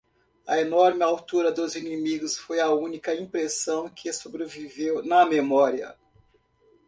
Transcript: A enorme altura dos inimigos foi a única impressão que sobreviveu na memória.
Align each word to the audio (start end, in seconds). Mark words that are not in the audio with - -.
A 0.47 0.59
enorme 0.59 1.03
altura 1.03 1.51
dos 1.51 1.75
inimigos 1.75 2.35
foi 2.35 2.59
a 2.59 2.71
única 2.71 3.13
impressão 3.13 3.87
que 3.87 4.11
sobreviveu 4.11 5.05
na 5.05 5.27
memória. 5.27 5.93